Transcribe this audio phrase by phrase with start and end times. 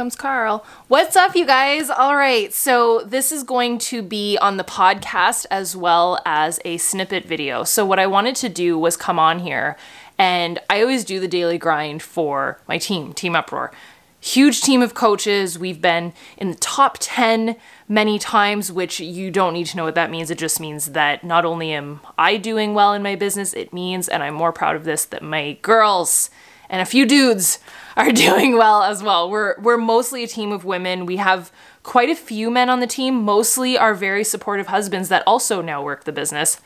[0.00, 0.64] comes Carl.
[0.88, 1.90] What's up, you guys?
[1.90, 6.78] All right, so this is going to be on the podcast as well as a
[6.78, 7.64] snippet video.
[7.64, 9.76] So, what I wanted to do was come on here,
[10.16, 13.72] and I always do the daily grind for my team, Team Uproar.
[14.20, 15.58] Huge team of coaches.
[15.58, 19.96] We've been in the top 10 many times, which you don't need to know what
[19.96, 20.30] that means.
[20.30, 24.08] It just means that not only am I doing well in my business, it means,
[24.08, 26.30] and I'm more proud of this, that my girls
[26.70, 27.58] and a few dudes
[27.96, 29.30] are doing well as well.
[29.30, 31.06] We're we're mostly a team of women.
[31.06, 35.22] We have quite a few men on the team, mostly our very supportive husbands that
[35.26, 36.60] also now work the business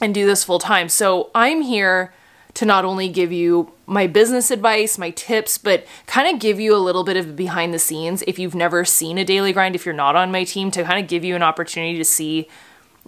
[0.00, 0.88] and do this full time.
[0.88, 2.12] So I'm here
[2.54, 6.74] to not only give you my business advice, my tips, but kind of give you
[6.74, 9.86] a little bit of behind the scenes if you've never seen a daily grind, if
[9.86, 12.48] you're not on my team, to kind of give you an opportunity to see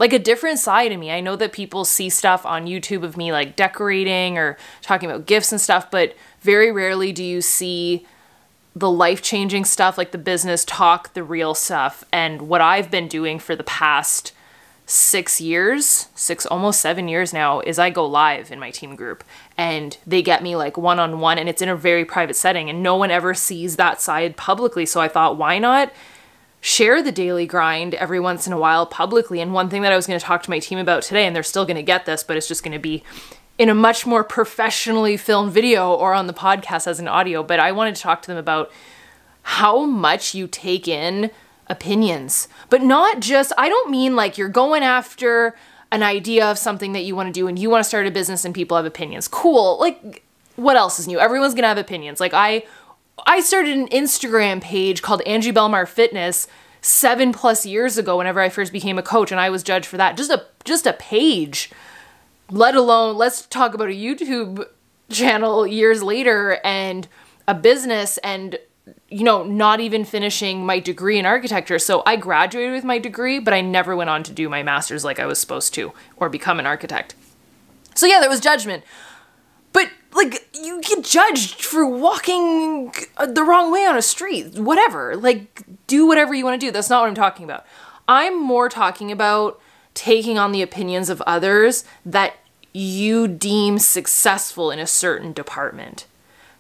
[0.01, 1.13] like a different side of me.
[1.13, 5.27] I know that people see stuff on YouTube of me like decorating or talking about
[5.27, 8.07] gifts and stuff, but very rarely do you see
[8.75, 12.03] the life changing stuff, like the business talk, the real stuff.
[12.13, 14.33] And what I've been doing for the past
[14.87, 19.23] six years, six, almost seven years now, is I go live in my team group
[19.59, 22.71] and they get me like one on one and it's in a very private setting
[22.71, 24.87] and no one ever sees that side publicly.
[24.87, 25.93] So I thought, why not?
[26.61, 29.41] Share the daily grind every once in a while publicly.
[29.41, 31.35] And one thing that I was going to talk to my team about today, and
[31.35, 33.03] they're still going to get this, but it's just going to be
[33.59, 37.43] in a much more professionally filmed video or on the podcast as an audio.
[37.43, 38.71] But I wanted to talk to them about
[39.43, 41.31] how much you take in
[41.67, 45.57] opinions, but not just, I don't mean like you're going after
[45.93, 48.11] an idea of something that you want to do and you want to start a
[48.11, 49.29] business and people have opinions.
[49.29, 49.79] Cool.
[49.81, 50.23] Like,
[50.57, 51.19] what else is new?
[51.19, 52.21] Everyone's going to have opinions.
[52.21, 52.65] Like, I
[53.27, 56.49] I started an Instagram page called Angie Bellemare Fitness
[56.83, 59.97] seven plus years ago whenever I first became a coach and I was judged for
[59.97, 60.17] that.
[60.17, 61.71] Just a just a page.
[62.51, 64.67] Let alone let's talk about a YouTube
[65.11, 67.07] channel years later and
[67.47, 68.59] a business and
[69.09, 71.79] you know, not even finishing my degree in architecture.
[71.79, 75.05] So I graduated with my degree, but I never went on to do my master's
[75.05, 77.15] like I was supposed to or become an architect.
[77.95, 78.85] So yeah, there was judgment.
[80.13, 85.17] Like you get judged for walking uh, the wrong way on a street whatever.
[85.17, 86.71] Like do whatever you want to do.
[86.73, 87.65] That's not what i'm talking about.
[88.09, 89.61] I'm more talking about
[89.95, 92.35] taking on the opinions of others that
[92.73, 96.07] you deem successful in a certain department.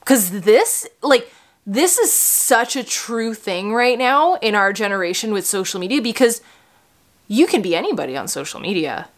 [0.01, 1.33] Because this like
[1.67, 6.41] this is such a true thing right now in our generation with social media because
[7.29, 9.09] you can be anybody on social media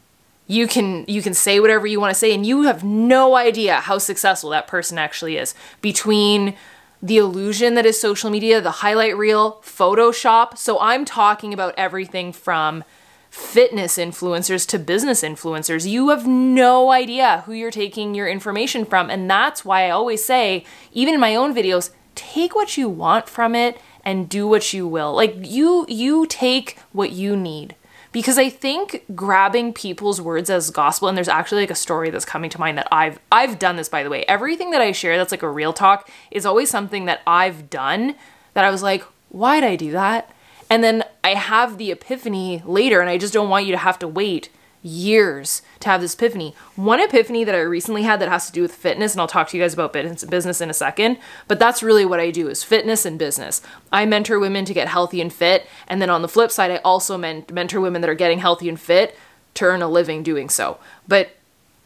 [0.46, 3.76] you can you can say whatever you want to say and you have no idea
[3.76, 5.54] how successful that person actually is.
[5.80, 6.54] Between
[7.02, 12.32] the illusion that is social media the highlight reel photoshop so i'm talking about everything
[12.32, 12.84] from
[13.28, 15.88] fitness influencers to business influencers.
[15.88, 20.24] You have no idea who you're taking your information from and that's why i always
[20.24, 24.72] say even in my own videos take what you want from it and do what
[24.72, 25.14] you will.
[25.14, 27.74] Like you you take what you need
[28.12, 32.24] because I think grabbing people's words as gospel and there's actually like a story that's
[32.24, 34.24] coming to mind that I've I've done this by the way.
[34.28, 38.14] Everything that I share that's like a real talk is always something that I've done
[38.54, 40.30] that I was like, why'd I do that?
[40.68, 43.98] And then I have the epiphany later and I just don't want you to have
[44.00, 44.50] to wait
[44.82, 46.54] years to have this epiphany.
[46.74, 49.48] One epiphany that I recently had that has to do with fitness, and I'll talk
[49.48, 52.64] to you guys about business in a second, but that's really what I do is
[52.64, 53.62] fitness and business.
[53.92, 56.76] I mentor women to get healthy and fit, and then on the flip side, I
[56.78, 59.16] also men- mentor women that are getting healthy and fit
[59.54, 60.78] to earn a living doing so.
[61.06, 61.36] But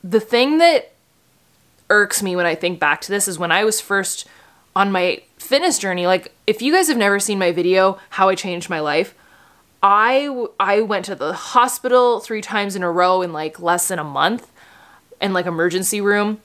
[0.02, 0.92] the thing that
[1.90, 4.26] irks me when I think back to this is when I was first
[4.74, 8.34] on my fitness journey, like if you guys have never seen my video, How I
[8.34, 9.14] Changed My Life,
[9.82, 13.98] I I went to the hospital three times in a row in like less than
[13.98, 14.50] a month
[15.20, 16.40] in like emergency room.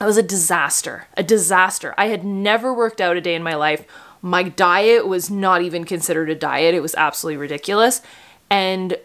[0.00, 1.06] It was a disaster.
[1.16, 1.94] A disaster.
[1.96, 3.84] I had never worked out a day in my life.
[4.20, 6.74] My diet was not even considered a diet.
[6.74, 8.02] It was absolutely ridiculous.
[8.50, 8.98] And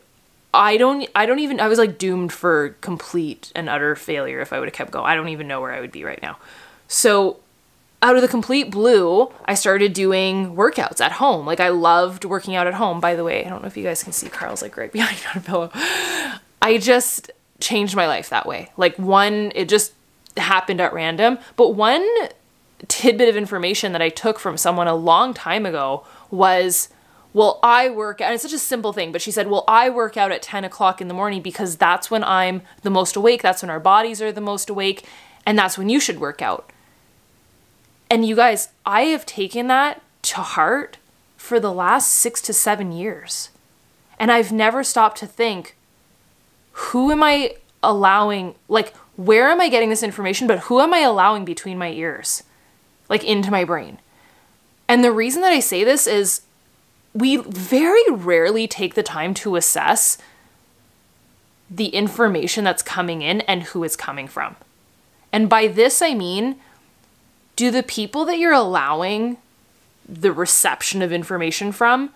[0.54, 4.52] I don't I don't even I was like doomed for complete and utter failure if
[4.52, 5.06] I would have kept going.
[5.06, 6.38] I don't even know where I would be right now.
[6.88, 7.40] So
[8.02, 11.46] out of the complete blue, I started doing workouts at home.
[11.46, 13.00] Like I loved working out at home.
[13.00, 15.18] By the way, I don't know if you guys can see Carl's like right behind
[15.18, 15.72] me on a pillow.
[16.62, 18.72] I just changed my life that way.
[18.76, 19.94] Like one, it just
[20.38, 21.38] happened at random.
[21.56, 22.08] But one
[22.88, 26.90] tidbit of information that I took from someone a long time ago was,
[27.34, 30.18] well, I work and it's such a simple thing, but she said, well, I work
[30.18, 33.44] out at 10 o'clock in the morning because that's when I'm the most awake.
[33.44, 35.06] That's when our bodies are the most awake.
[35.46, 36.72] And that's when you should work out.
[38.12, 40.98] And you guys, I have taken that to heart
[41.38, 43.52] for the last six to seven years.
[44.20, 45.78] And I've never stopped to think
[46.74, 51.00] who am I allowing, like, where am I getting this information, but who am I
[51.00, 52.44] allowing between my ears,
[53.08, 53.98] like, into my brain?
[54.90, 56.42] And the reason that I say this is
[57.14, 60.18] we very rarely take the time to assess
[61.70, 64.58] the information that's coming in and who it's coming from.
[65.32, 66.58] And by this, I mean,
[67.56, 69.38] do the people that you're allowing
[70.08, 72.12] the reception of information from,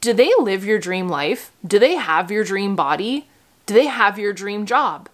[0.00, 1.52] do they live your dream life?
[1.66, 3.26] Do they have your dream body?
[3.66, 5.08] Do they have your dream job?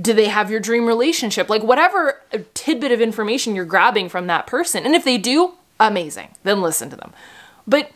[0.00, 1.48] Do they have your dream relationship?
[1.48, 2.22] Like, whatever
[2.54, 4.86] tidbit of information you're grabbing from that person.
[4.86, 6.28] And if they do, amazing.
[6.44, 7.12] Then listen to them.
[7.66, 7.90] But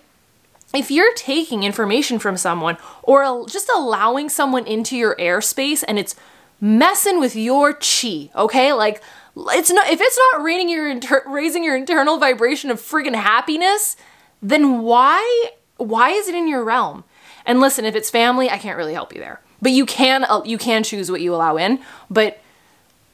[0.74, 6.16] if you're taking information from someone or just allowing someone into your airspace and it's
[6.60, 8.72] messing with your chi, okay?
[8.72, 9.02] Like
[9.36, 13.96] it's not if it's not raising your inter- raising your internal vibration of friggin' happiness,
[14.42, 17.04] then why why is it in your realm?
[17.44, 19.40] And listen, if it's family, I can't really help you there.
[19.60, 21.80] But you can uh, you can choose what you allow in,
[22.10, 22.40] but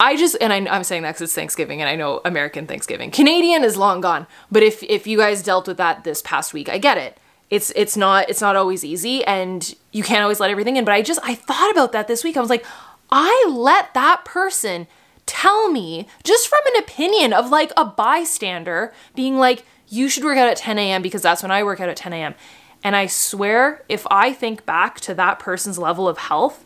[0.01, 3.11] I just and I, am saying that because it's Thanksgiving and I know American Thanksgiving.
[3.11, 6.69] Canadian is long gone, but if if you guys dealt with that this past week,
[6.69, 7.19] I get it
[7.51, 10.93] it's it's not it's not always easy and you can't always let everything in but
[10.93, 12.65] i just i thought about that this week i was like
[13.11, 14.87] i let that person
[15.29, 20.39] tell me just from an opinion of like a bystander being like you should work
[20.39, 22.35] out at 10 a.m because that's when i work out at 10 a.m
[22.83, 26.65] and i swear if i think back to that person's level of health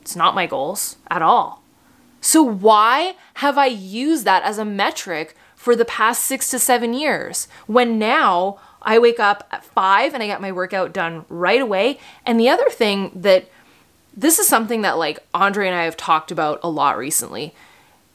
[0.00, 1.62] it's not my goals at all
[2.20, 6.92] so why have i used that as a metric for the past six to seven
[6.92, 11.60] years when now I wake up at five and I get my workout done right
[11.60, 11.98] away.
[12.26, 13.48] And the other thing that
[14.16, 17.54] this is something that like Andre and I have talked about a lot recently.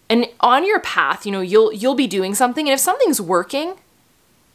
[0.10, 3.76] And on your path, you know, you'll you'll be doing something and if something's working,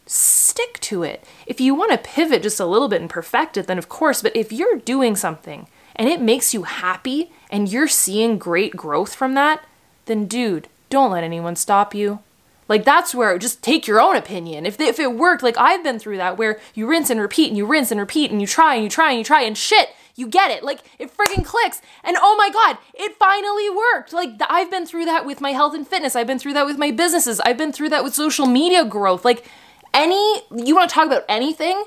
[0.05, 1.23] stick to it.
[1.45, 4.21] If you want to pivot just a little bit and perfect it, then of course,
[4.21, 9.13] but if you're doing something and it makes you happy and you're seeing great growth
[9.13, 9.63] from that,
[10.05, 12.19] then dude, don't let anyone stop you.
[12.67, 14.65] Like that's where just take your own opinion.
[14.65, 17.57] If if it worked, like I've been through that where you rinse and repeat and
[17.57, 19.89] you rinse and repeat and you try and you try and you try and shit,
[20.15, 20.63] you get it.
[20.63, 21.81] Like it freaking clicks.
[22.03, 24.13] And oh my god, it finally worked.
[24.13, 26.15] Like I've been through that with my health and fitness.
[26.15, 27.39] I've been through that with my businesses.
[27.41, 29.25] I've been through that with social media growth.
[29.25, 29.45] Like
[29.93, 31.83] any you want to talk about anything,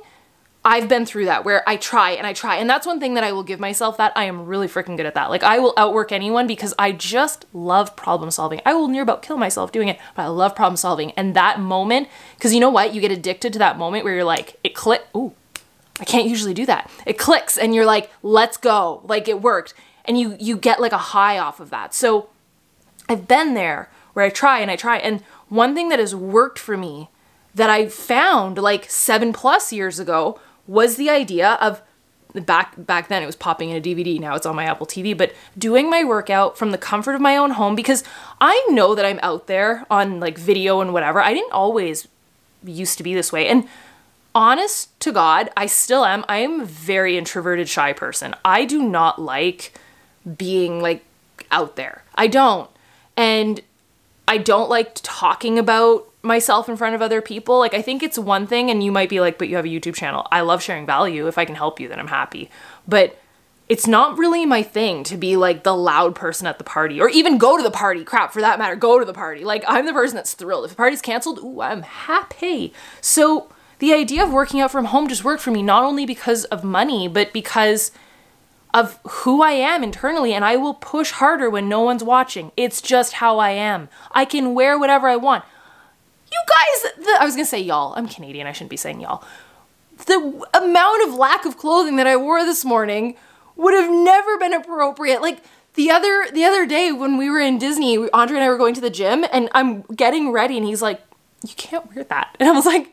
[0.64, 2.56] I've been through that where I try and I try.
[2.56, 5.06] And that's one thing that I will give myself that I am really freaking good
[5.06, 5.30] at that.
[5.30, 8.60] Like I will outwork anyone because I just love problem solving.
[8.66, 11.12] I will near about kill myself doing it, but I love problem solving.
[11.12, 12.92] And that moment, because you know what?
[12.92, 15.06] You get addicted to that moment where you're like, it click.
[15.14, 15.34] Ooh,
[15.98, 16.90] I can't usually do that.
[17.06, 19.00] It clicks and you're like, let's go.
[19.04, 19.74] Like it worked.
[20.04, 21.94] And you you get like a high off of that.
[21.94, 22.28] So
[23.08, 24.98] I've been there where I try and I try.
[24.98, 27.08] And one thing that has worked for me
[27.54, 31.82] that I found like seven plus years ago was the idea of
[32.34, 35.16] back back then it was popping in a DVD now it's on my Apple TV
[35.16, 38.04] but doing my workout from the comfort of my own home because
[38.42, 42.08] I know that I'm out there on like video and whatever I didn't always
[42.62, 43.66] used to be this way and
[44.36, 48.82] honest to God I still am I am a very introverted shy person I do
[48.82, 49.72] not like
[50.36, 51.04] being like
[51.50, 52.70] out there I don't
[53.16, 53.62] and
[54.28, 57.58] I don't like talking about myself in front of other people.
[57.58, 59.68] Like I think it's one thing and you might be like, but you have a
[59.68, 60.26] YouTube channel.
[60.30, 61.26] I love sharing value.
[61.26, 62.50] If I can help you, then I'm happy.
[62.86, 63.18] But
[63.68, 67.08] it's not really my thing to be like the loud person at the party or
[67.08, 68.04] even go to the party.
[68.04, 69.44] Crap, for that matter, go to the party.
[69.44, 70.64] Like I'm the person that's thrilled.
[70.64, 72.72] If the party's canceled, ooh, I'm happy.
[73.00, 76.44] So the idea of working out from home just worked for me not only because
[76.46, 77.92] of money, but because
[78.72, 82.52] of who I am internally, and I will push harder when no one's watching.
[82.56, 83.88] It's just how I am.
[84.12, 85.44] I can wear whatever I want.
[86.30, 87.94] You guys, the, I was gonna say y'all.
[87.96, 88.46] I'm Canadian.
[88.46, 89.24] I shouldn't be saying y'all.
[90.04, 93.16] The amount of lack of clothing that I wore this morning
[93.56, 95.22] would have never been appropriate.
[95.22, 95.42] Like
[95.74, 98.74] the other the other day when we were in Disney, Andre and I were going
[98.74, 101.00] to the gym, and I'm getting ready, and he's like,
[101.46, 102.92] "You can't wear that," and I was like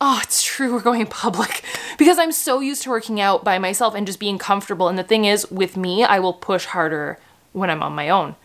[0.00, 1.62] oh, it's true, we're going public.
[1.98, 4.88] Because I'm so used to working out by myself and just being comfortable.
[4.88, 7.18] And the thing is, with me, I will push harder
[7.52, 8.36] when I'm on my own.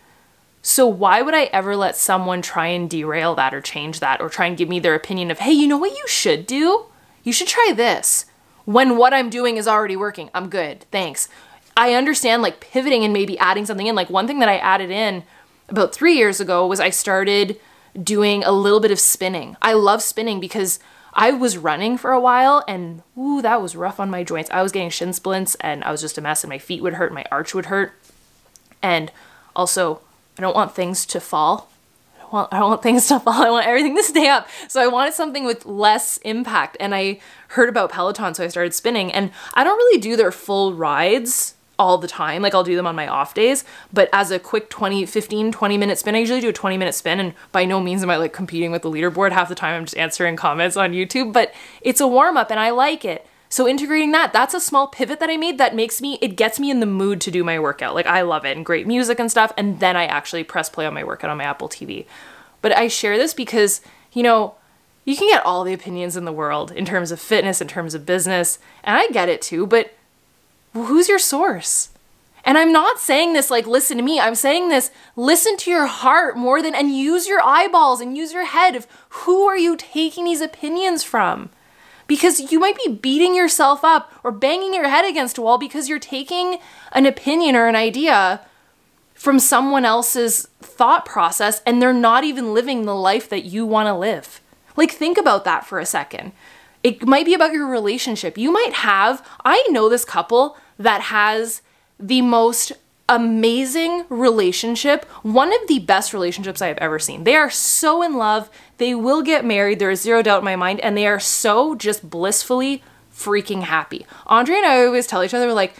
[0.62, 4.29] So why would I ever let someone try and derail that or change that or
[4.29, 6.85] try and give me their opinion of, hey, you know what you should do?
[7.24, 8.25] You should try this.
[8.65, 10.31] When what I'm doing is already working.
[10.33, 10.85] I'm good.
[10.91, 11.29] Thanks.
[11.77, 13.95] I understand like pivoting and maybe adding something in.
[13.95, 15.24] Like one thing that I added in
[15.69, 17.59] about three years ago was I started
[18.01, 19.55] doing a little bit of spinning.
[19.62, 20.79] I love spinning because
[21.15, 24.50] I was running for a while and ooh, that was rough on my joints.
[24.51, 26.95] I was getting shin splints and I was just a mess and my feet would
[26.95, 27.93] hurt, my arch would hurt.
[28.81, 29.12] And
[29.55, 30.01] also,
[30.38, 31.69] I don't want things to fall.
[32.17, 33.34] I don't want, I don't want things to fall.
[33.41, 34.48] I want everything to stay up.
[34.67, 36.75] So I wanted something with less impact.
[36.79, 37.19] And I
[37.50, 39.12] heard about Peloton, so I started spinning.
[39.12, 41.54] And I don't really do their full rides.
[41.77, 42.41] All the time.
[42.41, 45.77] Like I'll do them on my off days, but as a quick 20, 15, 20
[45.77, 47.20] minute spin, I usually do a 20 minute spin.
[47.20, 49.32] And by no means am I like competing with the leaderboard.
[49.32, 52.60] Half the time I'm just answering comments on YouTube, but it's a warm up and
[52.60, 53.25] I like it.
[53.50, 56.60] So integrating that, that's a small pivot that I made that makes me, it gets
[56.60, 57.96] me in the mood to do my workout.
[57.96, 59.53] Like I love it and great music and stuff.
[59.58, 62.05] And then I actually press play on my workout on my Apple TV.
[62.62, 64.55] But I share this because, you know,
[65.05, 67.94] you can get all the opinions in the world in terms of fitness, in terms
[67.94, 69.94] of business, and I get it too, but
[70.84, 71.89] who's your source?
[72.46, 74.20] And I'm not saying this like, listen to me.
[74.20, 78.34] I'm saying this, listen to your heart more than, and use your eyeballs and use
[78.34, 81.50] your head of who are you taking these opinions from?
[82.05, 85.89] Because you might be beating yourself up or banging your head against a wall because
[85.89, 86.60] you're taking
[86.91, 88.46] an opinion or an idea
[89.15, 93.88] from someone else's thought process and they're not even living the life that you want
[93.88, 94.39] to live.
[94.75, 96.32] Like, think about that for a second.
[96.84, 98.38] It might be about your relationship.
[98.38, 101.62] You might have, I know this couple that has
[102.00, 102.72] the most
[103.08, 107.24] amazing relationship, one of the best relationships I have ever seen.
[107.24, 108.50] They are so in love.
[108.77, 109.79] They will get married.
[109.79, 110.79] There is zero doubt in my mind.
[110.79, 114.05] And they are so just blissfully freaking happy.
[114.25, 115.75] Andre and I always tell each other, like,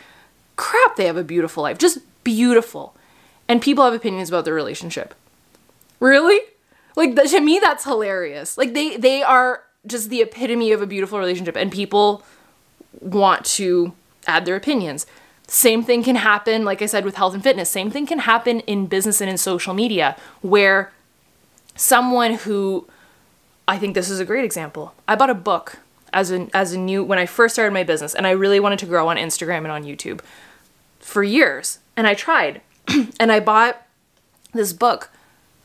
[0.56, 1.78] crap, they have a beautiful life.
[1.78, 2.96] Just beautiful.
[3.48, 5.16] And people have opinions about their relationship.
[6.00, 6.40] Really?
[6.96, 8.58] Like, to me, that's hilarious.
[8.58, 11.56] Like, they, they are just the epitome of a beautiful relationship.
[11.56, 12.24] And people
[13.02, 13.94] want to
[14.28, 15.06] add their opinions.
[15.48, 17.70] Same thing can happen, like I said, with health and fitness.
[17.70, 20.92] Same thing can happen in business and in social media, where
[21.76, 22.88] someone who
[23.68, 24.94] I think this is a great example.
[25.08, 25.80] I bought a book
[26.14, 28.80] as a as a new when I first started my business, and I really wanted
[28.80, 30.22] to grow on Instagram and on YouTube
[31.00, 31.80] for years.
[31.98, 32.62] And I tried,
[33.20, 33.86] and I bought
[34.54, 35.12] this book.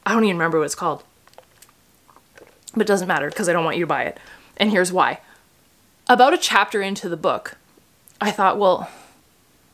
[0.05, 1.05] I don't even remember what it's called,
[2.73, 4.19] but it doesn't matter because I don't want you to buy it.
[4.57, 5.21] And here's why.
[6.09, 7.57] About a chapter into the book,
[8.21, 8.91] I thought, well,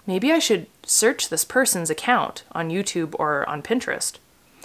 [0.06, 4.18] maybe I should search this person's account on YouTube or on Pinterest.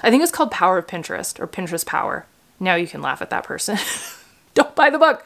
[0.04, 2.26] I think it's called Power of Pinterest or Pinterest Power.
[2.60, 3.78] Now you can laugh at that person.
[4.54, 5.26] Don't buy the book.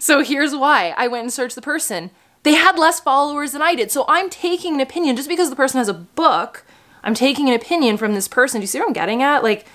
[0.00, 2.10] So here's why I went and searched the person.
[2.42, 3.90] They had less followers than I did.
[3.90, 6.64] So I'm taking an opinion just because the person has a book.
[7.02, 8.60] I'm taking an opinion from this person.
[8.60, 9.42] Do you see what I'm getting at?
[9.42, 9.66] Like,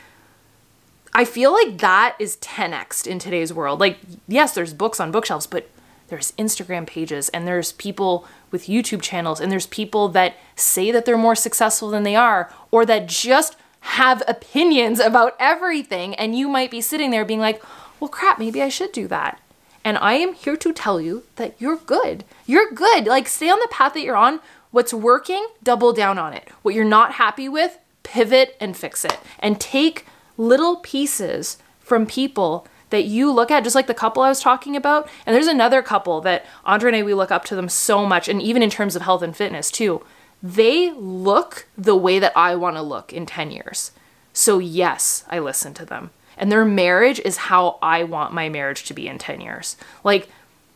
[1.14, 3.80] I feel like that is 10x in today's world.
[3.80, 5.70] Like, yes, there's books on bookshelves, but
[6.14, 11.06] there's Instagram pages and there's people with YouTube channels and there's people that say that
[11.06, 16.48] they're more successful than they are or that just have opinions about everything and you
[16.48, 17.64] might be sitting there being like,
[18.00, 19.42] "Well, crap, maybe I should do that."
[19.84, 22.26] And I am here to tell you that you're good.
[22.46, 23.08] You're good.
[23.08, 24.40] Like stay on the path that you're on.
[24.70, 26.48] What's working, double down on it.
[26.62, 29.18] What you're not happy with, pivot and fix it.
[29.40, 30.06] And take
[30.38, 34.76] little pieces from people that you look at, just like the couple I was talking
[34.76, 35.10] about.
[35.26, 38.28] And there's another couple that Andre and I, we look up to them so much,
[38.30, 40.06] and even in terms of health and fitness too.
[40.42, 43.92] They look the way that I want to look in 10 years.
[44.34, 46.12] So, yes, I listen to them.
[46.38, 49.78] And their marriage is how I want my marriage to be in 10 years.
[50.04, 50.28] Like,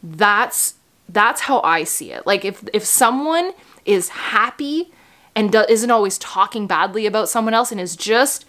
[0.02, 0.76] that's
[1.10, 2.26] that's how I see it.
[2.26, 3.52] Like if if someone
[3.86, 4.92] is happy
[5.36, 8.46] and do, isn't always talking badly about someone else and is just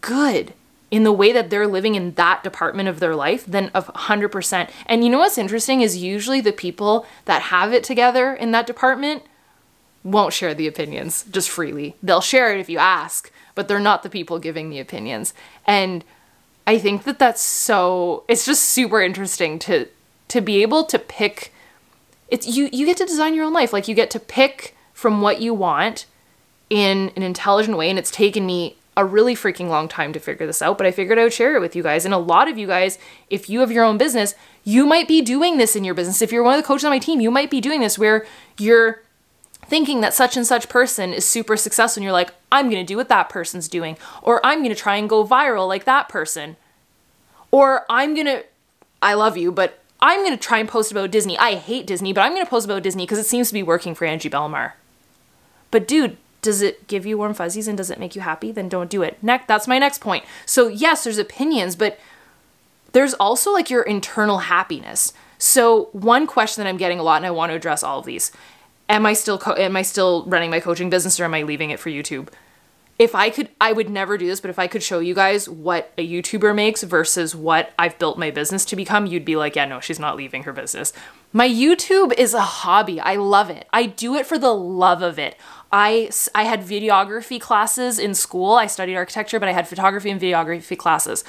[0.00, 0.54] good
[0.90, 4.70] in the way that they're living in that department of their life, then of 100%.
[4.86, 8.66] And you know what's interesting is usually the people that have it together in that
[8.66, 9.22] department
[10.02, 11.94] won't share the opinions just freely.
[12.02, 15.34] They'll share it if you ask, but they're not the people giving the opinions.
[15.66, 16.04] And
[16.66, 19.88] I think that that's so it's just super interesting to
[20.28, 21.52] to be able to pick
[22.28, 23.72] it's you you get to design your own life.
[23.72, 26.06] Like you get to pick from what you want
[26.68, 30.46] in an intelligent way and it's taken me a really freaking long time to figure
[30.46, 32.04] this out, but I figured I would share it with you guys.
[32.04, 32.98] And a lot of you guys,
[33.30, 36.20] if you have your own business, you might be doing this in your business.
[36.20, 38.26] If you're one of the coaches on my team, you might be doing this where
[38.58, 39.02] you're
[39.64, 42.96] thinking that such and such person is super successful and you're like, I'm to do
[42.96, 46.56] what that person's doing, or I'm to try and go viral like that person,
[47.50, 48.44] or I'm to,
[49.00, 51.38] I love you, but I'm to try and post about Disney.
[51.38, 53.94] I hate Disney, but I'm to post about Disney because it seems to be working
[53.94, 54.72] for Angie Bellemare.
[55.70, 58.52] But dude, does it give you warm fuzzies and does it make you happy?
[58.52, 59.18] Then don't do it.
[59.22, 60.24] Next, that's my next point.
[60.46, 61.98] So, yes, there's opinions, but
[62.92, 65.12] there's also like your internal happiness.
[65.38, 68.06] So, one question that I'm getting a lot and I want to address all of
[68.06, 68.32] these.
[68.88, 71.70] Am I still co- am I still running my coaching business or am I leaving
[71.70, 72.28] it for YouTube?
[72.98, 75.48] If I could I would never do this, but if I could show you guys
[75.48, 79.56] what a YouTuber makes versus what I've built my business to become, you'd be like,
[79.56, 80.92] "Yeah, no, she's not leaving her business."
[81.32, 83.00] My YouTube is a hobby.
[83.00, 83.68] I love it.
[83.72, 85.36] I do it for the love of it.
[85.72, 88.54] I, I had videography classes in school.
[88.54, 91.24] I studied architecture, but I had photography and videography classes.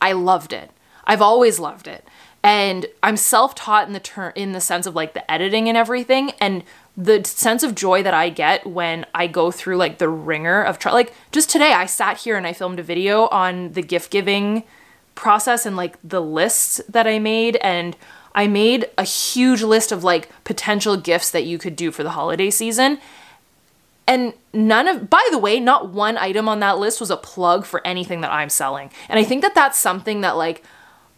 [0.00, 0.70] I loved it.
[1.04, 2.04] I've always loved it.
[2.42, 6.30] And I'm self-taught in the ter- in the sense of like the editing and everything.
[6.40, 6.62] And
[6.96, 10.78] the sense of joy that I get when I go through like the ringer of
[10.78, 14.10] try like just today I sat here and I filmed a video on the gift
[14.10, 14.64] giving
[15.14, 17.96] process and like the lists that I made and
[18.34, 22.10] I made a huge list of like potential gifts that you could do for the
[22.10, 22.98] holiday season.
[24.10, 27.64] And none of, by the way, not one item on that list was a plug
[27.64, 28.90] for anything that I'm selling.
[29.08, 30.64] And I think that that's something that like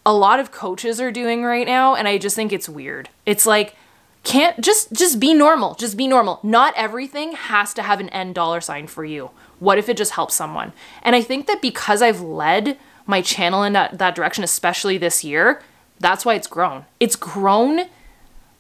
[0.05, 1.95] a lot of coaches are doing right now.
[1.95, 3.09] And I just think it's weird.
[3.25, 3.77] It's like,
[4.25, 8.37] can't just just be normal just be normal not everything has to have an end
[8.37, 10.73] dollar sign for you what if it just helps someone
[11.03, 15.25] and i think that because i've led my channel in that, that direction especially this
[15.25, 15.61] year
[15.99, 17.81] that's why it's grown it's grown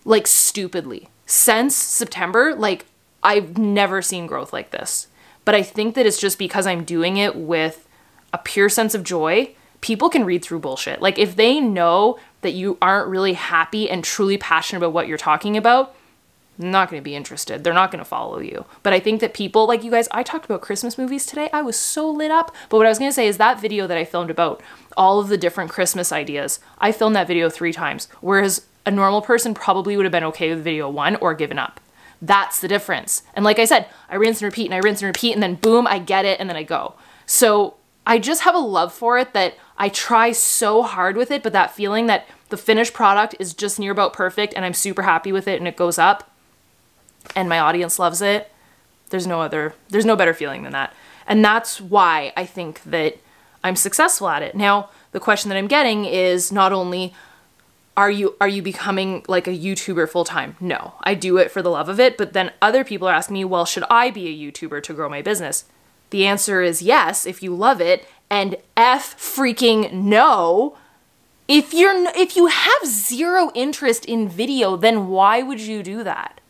[0.04, 2.84] like stupidly since september like
[3.22, 5.08] i've never seen growth like this
[5.44, 7.88] but i think that it's just because i'm doing it with
[8.32, 12.52] a pure sense of joy people can read through bullshit like if they know that
[12.52, 15.94] you aren't really happy and truly passionate about what you're talking about,
[16.58, 17.64] not going to be interested.
[17.64, 18.66] They're not going to follow you.
[18.82, 21.48] But I think that people like you guys, I talked about Christmas movies today.
[21.52, 22.54] I was so lit up.
[22.68, 24.60] But what I was going to say is that video that I filmed about
[24.96, 29.22] all of the different Christmas ideas, I filmed that video three times, whereas a normal
[29.22, 31.80] person probably would have been okay with video one or given up.
[32.22, 33.24] That's the difference.
[33.34, 35.56] And like I said, I rinse and repeat and I rinse and repeat and then
[35.56, 36.94] boom, I get it and then I go.
[37.26, 37.74] So
[38.06, 41.52] I just have a love for it that I try so hard with it, but
[41.52, 45.32] that feeling that the finished product is just near about perfect and I'm super happy
[45.32, 46.30] with it and it goes up
[47.34, 48.52] and my audience loves it,
[49.10, 50.94] there's no other, there's no better feeling than that.
[51.26, 53.18] And that's why I think that
[53.64, 54.54] I'm successful at it.
[54.54, 57.14] Now, the question that I'm getting is not only
[57.96, 60.56] are you are you becoming like a YouTuber full time?
[60.60, 60.94] No.
[61.02, 63.44] I do it for the love of it, but then other people are asking me,
[63.44, 65.64] "Well, should I be a YouTuber to grow my business?"
[66.10, 70.76] The answer is yes if you love it, and F freaking no.
[71.48, 76.40] If you're if you have zero interest in video, then why would you do that?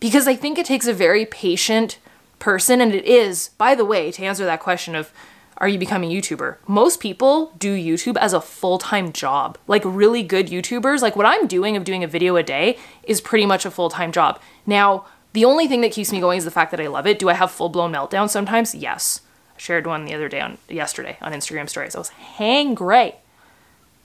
[0.00, 1.98] Because I think it takes a very patient
[2.38, 5.12] person and it is, by the way, to answer that question of
[5.58, 6.56] are you becoming a YouTuber?
[6.66, 9.58] Most people do YouTube as a full-time job.
[9.66, 13.20] Like really good YouTubers, like what I'm doing of doing a video a day is
[13.20, 14.40] pretty much a full-time job.
[14.66, 17.18] Now, the only thing that keeps me going is the fact that I love it.
[17.18, 18.74] Do I have full blown meltdowns sometimes?
[18.74, 19.20] Yes.
[19.56, 21.94] I shared one the other day on yesterday on Instagram stories.
[21.94, 23.14] I was hangry.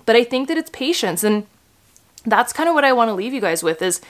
[0.06, 1.46] But I think that it's patience and
[2.26, 4.02] that's kind of what I want to leave you guys with is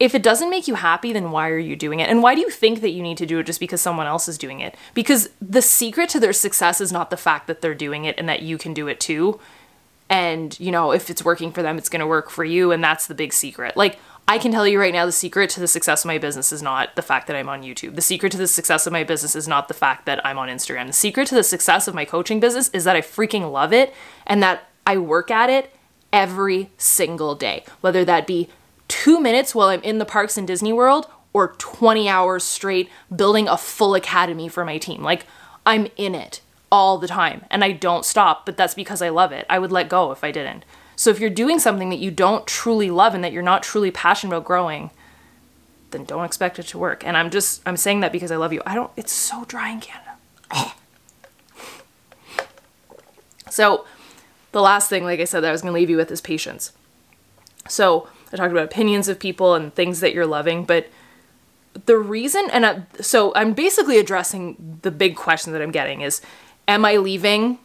[0.00, 2.08] if it doesn't make you happy, then why are you doing it?
[2.08, 4.28] And why do you think that you need to do it just because someone else
[4.28, 4.76] is doing it?
[4.94, 8.28] Because the secret to their success is not the fact that they're doing it and
[8.28, 9.40] that you can do it too.
[10.08, 12.70] And, you know, if it's working for them, it's going to work for you.
[12.70, 13.76] And that's the big secret.
[13.76, 16.52] Like, I can tell you right now the secret to the success of my business
[16.52, 17.94] is not the fact that I'm on YouTube.
[17.94, 20.48] The secret to the success of my business is not the fact that I'm on
[20.48, 20.86] Instagram.
[20.86, 23.92] The secret to the success of my coaching business is that I freaking love it
[24.26, 25.74] and that I work at it
[26.12, 27.64] every single day.
[27.80, 28.48] Whether that be
[28.88, 33.48] 2 minutes while I'm in the parks in Disney World or 20 hours straight building
[33.48, 35.02] a full academy for my team.
[35.02, 35.26] Like
[35.64, 39.32] I'm in it all the time and I don't stop, but that's because I love
[39.32, 39.46] it.
[39.48, 40.64] I would let go if I didn't.
[40.96, 43.90] So if you're doing something that you don't truly love and that you're not truly
[43.90, 44.90] passionate about growing,
[45.90, 47.06] then don't expect it to work.
[47.06, 48.62] And I'm just I'm saying that because I love you.
[48.66, 50.16] I don't it's so dry in Canada.
[53.50, 53.84] so
[54.52, 56.72] the last thing, like I said, that I was gonna leave you with is patience.
[57.68, 60.88] So I talked about opinions of people and things that you're loving, but
[61.86, 66.20] the reason and I, so I'm basically addressing the big question that I'm getting is
[66.66, 67.58] am I leaving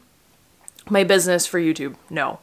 [0.89, 1.95] my business for YouTube?
[2.09, 2.39] No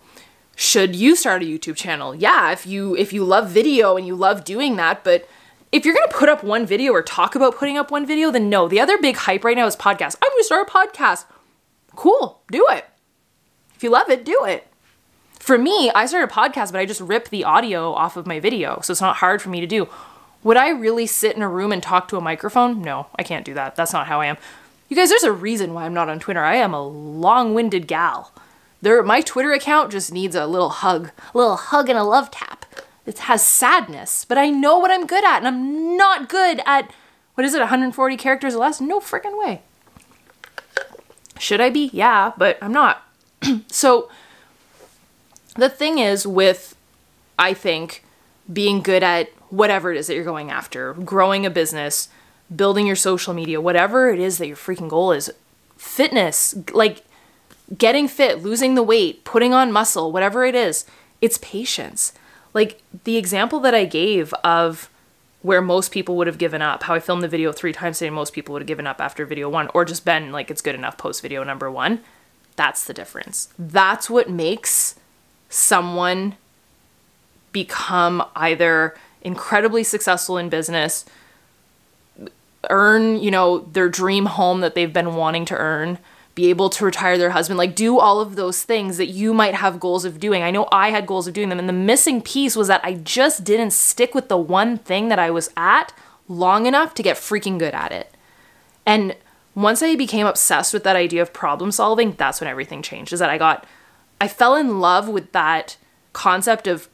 [0.61, 2.15] should you start a YouTube channel?
[2.15, 5.27] Yeah, if you if you love video and you love doing that, but
[5.73, 8.51] if you're gonna put up one video or talk about putting up one video, then
[8.51, 8.69] no.
[8.69, 10.17] The other big hype right now is podcast.
[10.23, 11.25] I'm gonna start a podcast.
[11.97, 12.85] Cool, do it.
[13.75, 14.70] If you love it, do it.
[15.41, 18.39] For me, I started a podcast, but I just rip the audio off of my
[18.39, 19.89] video, so it's not hard for me to do.
[20.45, 22.83] Would I really sit in a room and talk to a microphone?
[22.83, 23.75] No, I can't do that.
[23.75, 24.37] That's not how I am.
[24.89, 26.41] You guys, there's a reason why I'm not on Twitter.
[26.41, 28.33] I am a long winded gal.
[28.83, 32.31] There, my Twitter account just needs a little hug, a little hug and a love
[32.31, 32.67] tap.
[33.07, 36.93] It has sadness, but I know what I'm good at, and I'm not good at
[37.35, 38.81] what is it, 140 characters or less?
[38.81, 39.63] No freaking way.
[41.39, 41.89] Should I be?
[41.91, 43.03] Yeah, but I'm not.
[43.69, 44.11] so
[45.61, 46.77] the thing is with
[47.39, 48.05] I think
[48.53, 52.09] being good at whatever it is that you're going after, growing a business,
[52.55, 55.33] building your social media, whatever it is that your freaking goal is,
[55.77, 57.05] fitness, like
[57.77, 60.85] getting fit, losing the weight, putting on muscle, whatever it is,
[61.21, 62.13] it's patience.
[62.53, 64.91] Like the example that I gave of
[65.43, 68.11] where most people would have given up, how I filmed the video three times today,
[68.11, 70.75] most people would have given up after video one, or just been like, it's good
[70.75, 72.01] enough post video number one.
[72.57, 73.49] That's the difference.
[73.59, 74.97] That's what makes
[75.51, 76.37] someone
[77.53, 81.05] become either incredibly successful in business,
[82.71, 85.99] earn, you know, their dream home that they've been wanting to earn,
[86.35, 89.55] be able to retire their husband, like do all of those things that you might
[89.55, 90.43] have goals of doing.
[90.43, 92.95] I know I had goals of doing them, and the missing piece was that I
[92.95, 95.93] just didn't stick with the one thing that I was at
[96.29, 98.15] long enough to get freaking good at it.
[98.87, 99.17] And
[99.55, 103.13] once I became obsessed with that idea of problem solving, that's when everything changed.
[103.13, 103.67] Is that I got,
[104.21, 105.77] I fell in love with that
[106.13, 106.89] concept of,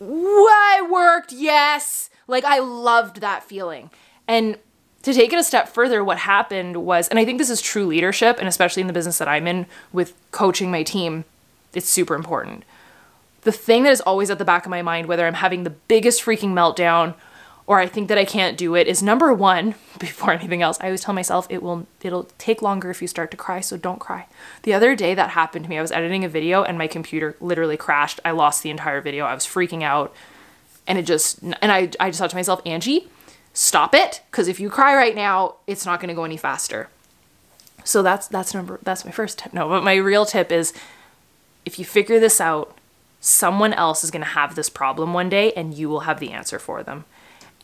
[0.00, 2.10] I worked, yes.
[2.26, 3.90] Like I loved that feeling.
[4.26, 4.58] And
[5.02, 7.86] to take it a step further, what happened was, and I think this is true
[7.86, 11.24] leadership, and especially in the business that I'm in with coaching my team,
[11.72, 12.64] it's super important.
[13.42, 15.70] The thing that is always at the back of my mind, whether I'm having the
[15.70, 17.14] biggest freaking meltdown
[17.68, 20.86] or I think that I can't do it, is number one, before anything else, I
[20.86, 24.00] always tell myself it will it'll take longer if you start to cry, so don't
[24.00, 24.26] cry.
[24.62, 27.36] The other day that happened to me, I was editing a video and my computer
[27.40, 28.18] literally crashed.
[28.24, 29.24] I lost the entire video.
[29.26, 30.12] I was freaking out.
[30.86, 33.06] And it just and I I just thought to myself, Angie,
[33.58, 36.88] stop it because if you cry right now it's not to go any faster
[37.82, 40.72] so that's that's number that's my first tip no but my real tip is
[41.66, 42.78] if you figure this out
[43.20, 46.60] someone else is to have this problem one day and you will have the answer
[46.60, 47.04] for them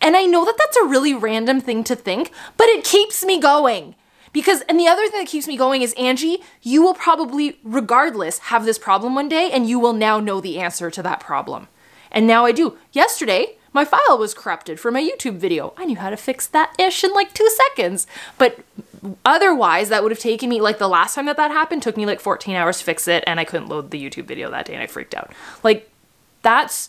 [0.04, 3.40] and i know that that's a really random thing to think but it keeps me
[3.40, 3.96] going
[4.32, 8.38] because and the other thing that keeps me going is angie you will probably regardless
[8.38, 11.66] have this problem one day and you will now know the answer to that problem
[12.12, 15.74] and now i do yesterday my file was corrupted for my YouTube video.
[15.76, 18.06] I knew how to fix that ish in like two seconds.
[18.38, 18.60] But
[19.24, 22.06] otherwise, that would have taken me, like the last time that that happened, took me
[22.06, 24.74] like 14 hours to fix it, and I couldn't load the YouTube video that day
[24.74, 25.32] and I freaked out.
[25.64, 25.90] Like,
[26.42, 26.88] that's.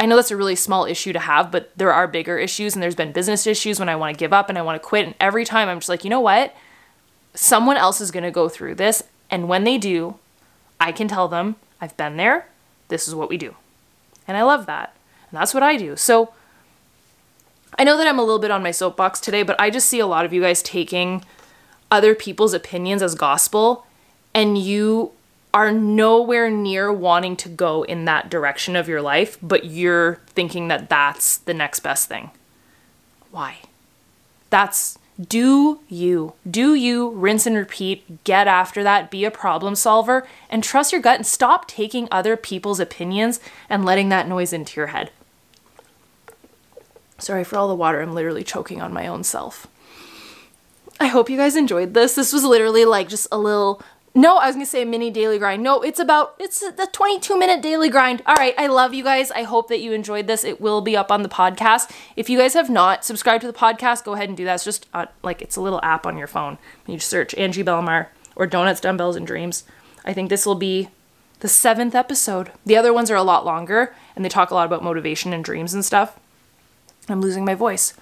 [0.00, 2.82] I know that's a really small issue to have, but there are bigger issues, and
[2.82, 5.06] there's been business issues when I want to give up and I want to quit.
[5.06, 6.54] And every time I'm just like, you know what?
[7.34, 9.04] Someone else is going to go through this.
[9.30, 10.16] And when they do,
[10.80, 12.46] I can tell them, I've been there.
[12.88, 13.54] This is what we do.
[14.26, 14.94] And I love that.
[15.30, 15.96] And that's what I do.
[15.96, 16.32] So
[17.78, 20.00] I know that I'm a little bit on my soapbox today, but I just see
[20.00, 21.24] a lot of you guys taking
[21.90, 23.86] other people's opinions as gospel
[24.32, 25.12] and you
[25.54, 30.66] are nowhere near wanting to go in that direction of your life, but you're thinking
[30.66, 32.32] that that's the next best thing.
[33.30, 33.58] Why?
[34.50, 36.32] That's do you.
[36.48, 41.00] Do you, rinse and repeat, get after that, be a problem solver, and trust your
[41.00, 43.38] gut and stop taking other people's opinions
[43.70, 45.12] and letting that noise into your head.
[47.18, 49.68] Sorry for all the water, I'm literally choking on my own self.
[50.98, 52.14] I hope you guys enjoyed this.
[52.14, 53.80] This was literally like just a little
[54.16, 55.62] no, I was gonna say a mini daily grind.
[55.62, 58.22] No, it's about it's the 22 minute daily grind.
[58.26, 59.32] All right, I love you guys.
[59.32, 60.44] I hope that you enjoyed this.
[60.44, 61.90] It will be up on the podcast.
[62.14, 64.54] If you guys have not subscribed to the podcast, go ahead and do that.
[64.54, 66.58] It's just uh, like it's a little app on your phone.
[66.86, 69.64] You just search Angie Bellemare or Donuts, Dumbbells, and Dreams.
[70.04, 70.90] I think this will be
[71.40, 72.52] the seventh episode.
[72.64, 75.44] The other ones are a lot longer and they talk a lot about motivation and
[75.44, 76.18] dreams and stuff.
[77.08, 77.94] I'm losing my voice.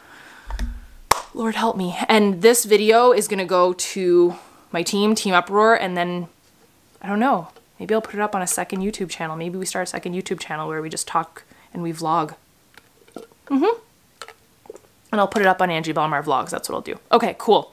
[1.33, 1.97] Lord help me.
[2.07, 4.37] And this video is gonna go to
[4.73, 6.29] my team, Team Uproar, and then
[7.01, 7.49] I don't know.
[7.79, 9.37] Maybe I'll put it up on a second YouTube channel.
[9.37, 12.35] Maybe we start a second YouTube channel where we just talk and we vlog.
[13.47, 13.81] Mm-hmm.
[15.11, 16.51] And I'll put it up on Angie Bellemare Vlogs.
[16.51, 16.99] That's what I'll do.
[17.11, 17.73] Okay, cool.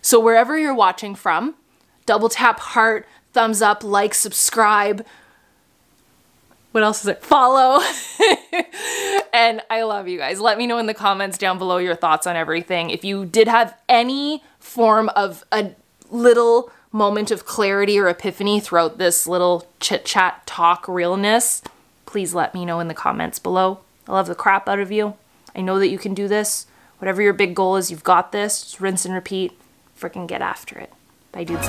[0.00, 1.54] So wherever you're watching from,
[2.06, 5.04] double tap heart, thumbs up, like, subscribe.
[6.72, 7.22] What else is it?
[7.22, 7.82] Follow.
[9.32, 10.40] and I love you guys.
[10.40, 12.90] Let me know in the comments down below your thoughts on everything.
[12.90, 15.72] If you did have any form of a
[16.10, 21.62] little moment of clarity or epiphany throughout this little chit chat talk realness,
[22.06, 23.80] please let me know in the comments below.
[24.06, 25.14] I love the crap out of you.
[25.54, 26.66] I know that you can do this.
[26.98, 28.62] Whatever your big goal is, you've got this.
[28.62, 29.58] Just rinse and repeat.
[29.98, 30.92] Freaking get after it.
[31.32, 31.68] Bye, dudes.